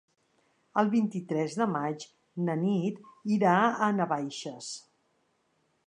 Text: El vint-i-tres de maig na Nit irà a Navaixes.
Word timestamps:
El 0.81 0.87
vint-i-tres 0.93 1.57
de 1.59 1.67
maig 1.75 2.07
na 2.47 2.57
Nit 2.65 2.99
irà 3.37 3.55
a 3.89 3.93
Navaixes. 4.01 4.73